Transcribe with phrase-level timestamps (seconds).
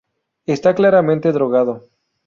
[0.47, 1.87] Está claramente drogado.